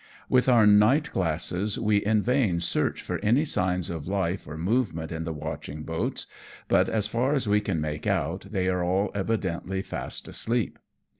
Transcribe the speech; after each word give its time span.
With 0.29 0.49
our 0.49 0.65
night 0.65 1.11
glasses 1.13 1.77
we 1.77 1.97
in 1.97 2.23
vain 2.23 2.59
search 2.59 3.03
for 3.03 3.19
any 3.19 3.21
2o8 3.21 3.25
AMONG 3.27 3.35
TYPHOONS 3.35 3.51
AND 3.51 3.55
PIRATE 3.55 3.63
CRAPT. 3.67 3.85
signs 3.85 3.89
of 3.91 4.07
life 4.07 4.47
or 4.47 4.57
movement 4.57 5.11
in 5.11 5.23
the 5.25 5.31
watching 5.31 5.83
boats; 5.83 6.25
but 6.67 6.89
as 6.89 7.05
far 7.05 7.35
as 7.35 7.47
we 7.47 7.61
can 7.61 7.79
make 7.79 8.07
out, 8.07 8.47
they 8.49 8.67
are 8.67 8.83
all 8.83 9.11
evidently 9.13 9.83
fast 9.83 10.27
asleep. 10.27 10.79